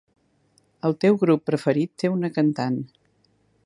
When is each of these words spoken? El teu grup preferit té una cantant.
El 0.89 0.95
teu 1.05 1.19
grup 1.25 1.45
preferit 1.51 1.95
té 2.05 2.13
una 2.17 2.35
cantant. 2.39 2.85